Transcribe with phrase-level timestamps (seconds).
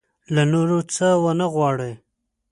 [0.33, 1.91] له نورو څه ونه وغواړي.